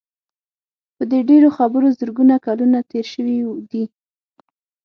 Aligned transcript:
په 0.95 1.03
دې 1.11 1.19
ډېرو 1.29 1.49
خبرو 1.57 1.87
زرګونه 1.99 2.35
کلونه 2.45 2.79
تېر 2.91 3.05
شوي 3.13 3.37
دي. 3.71 3.83